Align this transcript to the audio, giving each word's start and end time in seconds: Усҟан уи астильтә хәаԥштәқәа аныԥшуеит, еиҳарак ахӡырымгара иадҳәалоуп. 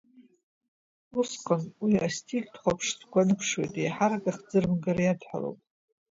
Усҟан 1.19 1.63
уи 1.83 1.93
астильтә 2.05 2.57
хәаԥштәқәа 2.61 3.19
аныԥшуеит, 3.23 3.73
еиҳарак 3.81 4.25
ахӡырымгара 4.31 5.01
иадҳәалоуп. 5.03 5.59